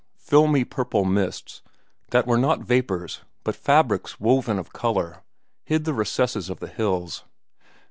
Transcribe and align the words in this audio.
Filmy 0.17 0.63
purple 0.63 1.05
mists, 1.05 1.61
that 2.09 2.25
were 2.25 2.39
not 2.39 2.61
vapors 2.63 3.19
but 3.43 3.55
fabrics 3.55 4.19
woven 4.19 4.57
of 4.57 4.73
color, 4.73 5.21
hid 5.63 5.81
in 5.81 5.83
the 5.83 5.93
recesses 5.93 6.49
of 6.49 6.59
the 6.59 6.65
hills. 6.65 7.23